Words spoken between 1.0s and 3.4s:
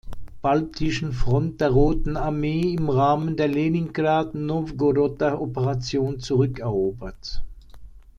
Front der Roten Armee im Rahmen